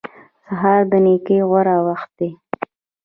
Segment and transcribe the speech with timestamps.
[0.45, 2.29] سهار د نېکۍ غوره وخت دی.